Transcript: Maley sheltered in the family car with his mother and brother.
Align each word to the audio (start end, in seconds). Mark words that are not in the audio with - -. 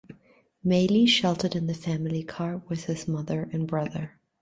Maley 0.65 1.07
sheltered 1.07 1.55
in 1.55 1.67
the 1.67 1.75
family 1.75 2.23
car 2.23 2.63
with 2.67 2.85
his 2.85 3.07
mother 3.07 3.47
and 3.53 3.67
brother. 3.67 4.19